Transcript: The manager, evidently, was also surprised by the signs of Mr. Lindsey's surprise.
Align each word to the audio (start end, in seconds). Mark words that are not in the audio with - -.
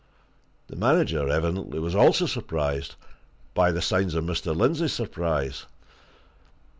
The 0.65 0.75
manager, 0.75 1.29
evidently, 1.29 1.77
was 1.77 1.93
also 1.93 2.25
surprised 2.25 2.95
by 3.53 3.71
the 3.71 3.83
signs 3.83 4.15
of 4.15 4.23
Mr. 4.23 4.55
Lindsey's 4.55 4.93
surprise. 4.93 5.67